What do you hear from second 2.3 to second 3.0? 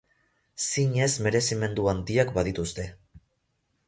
badituzte.